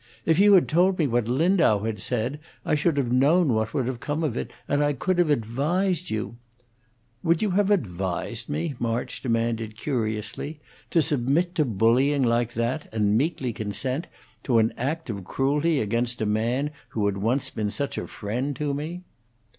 [0.25, 3.85] If you had told me what Lindau had said, I should have known what would
[3.85, 6.37] have come of it, and I could have advised you"
[7.23, 10.59] "Would you have advised me," March demanded, curiously,
[10.89, 14.07] "to submit to bullying like that, and meekly consent
[14.43, 18.07] to commit an act of cruelty against a man who had once been such a
[18.07, 19.03] friend to me?"